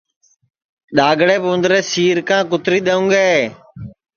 [0.95, 3.29] ڈؔاگݪیپ اُوندرے سِیرکاں کُتری دؔیؤں گے